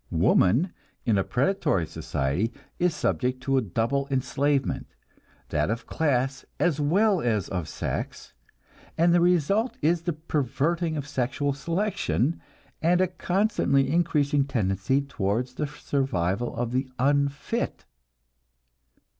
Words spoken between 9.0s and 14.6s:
the result is the perverting of sexual selection, and a constantly increasing